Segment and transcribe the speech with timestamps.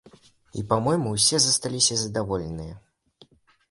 [0.61, 2.75] І па-мойму, усе засталіся задаволеныя.